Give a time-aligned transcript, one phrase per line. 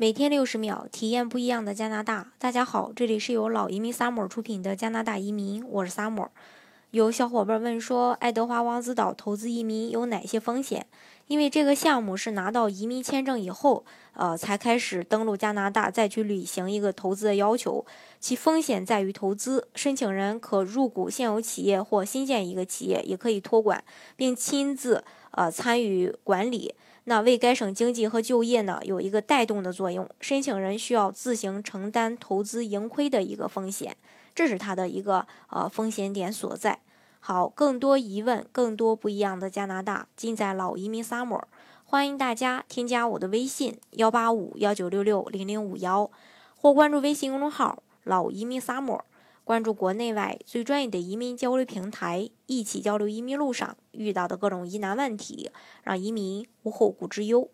[0.00, 2.28] 每天六十秒，体验不一样的加拿大。
[2.38, 6.28] 大家好，这里是由老移民 summer 出品的加拿大移民，我是 summer。
[6.90, 10.86] 有小伙伴问说，爱德华王子岛投资移民有哪些风险？
[11.26, 17.84] 因为这个项目是拿到移民签证以后，呃，才开始登陆加拿大，再去履行一个投资的要求。
[18.18, 23.84] 其风险在于投资，申请人可入股现有企业或新建一个企业，也可以托管
[24.16, 26.74] 并亲自呃参与管理。
[27.04, 33.94] 那为该省经济和就业呢有一个带动的作用，申请人需要自行承担投资盈亏的一个风险，
[34.38, 36.78] 这是它的一个呃风险点所在。
[37.18, 41.42] 好，更多疑问，更多不一样的加拿大，尽在老移民 summer。
[41.82, 46.08] 欢迎大家添加我的微信幺八五幺九六六零零五幺，
[46.56, 49.00] 或关注微信公众号老移民 summer。
[49.42, 55.50] 关注国内外最专业的移民交流平台，一起交流移民路上遇到的各种疑难问题，
[55.82, 57.50] 让移民无后顾之忧。